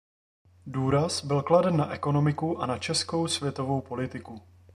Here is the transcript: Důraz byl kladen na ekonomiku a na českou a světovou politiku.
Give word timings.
Důraz 0.65 1.25
byl 1.25 1.41
kladen 1.43 1.77
na 1.77 1.91
ekonomiku 1.93 2.57
a 2.61 2.65
na 2.65 2.77
českou 2.77 3.25
a 3.25 3.27
světovou 3.27 3.81
politiku. 3.81 4.41